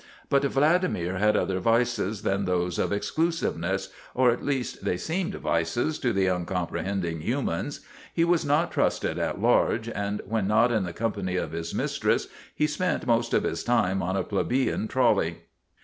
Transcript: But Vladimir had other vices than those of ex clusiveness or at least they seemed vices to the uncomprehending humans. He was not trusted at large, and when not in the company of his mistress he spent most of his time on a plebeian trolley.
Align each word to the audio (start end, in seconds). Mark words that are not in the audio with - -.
But 0.29 0.41
Vladimir 0.43 1.19
had 1.19 1.37
other 1.37 1.59
vices 1.59 2.23
than 2.23 2.45
those 2.45 2.79
of 2.79 2.91
ex 2.91 3.11
clusiveness 3.11 3.89
or 4.15 4.31
at 4.31 4.43
least 4.43 4.83
they 4.83 4.97
seemed 4.97 5.35
vices 5.35 5.99
to 5.99 6.11
the 6.11 6.25
uncomprehending 6.27 7.19
humans. 7.21 7.81
He 8.11 8.23
was 8.23 8.43
not 8.43 8.71
trusted 8.71 9.19
at 9.19 9.39
large, 9.39 9.87
and 9.87 10.23
when 10.25 10.47
not 10.47 10.71
in 10.71 10.85
the 10.85 10.91
company 10.93 11.35
of 11.35 11.51
his 11.51 11.75
mistress 11.75 12.29
he 12.55 12.65
spent 12.65 13.05
most 13.05 13.31
of 13.35 13.43
his 13.43 13.63
time 13.63 14.01
on 14.01 14.15
a 14.17 14.23
plebeian 14.23 14.87
trolley. 14.87 15.41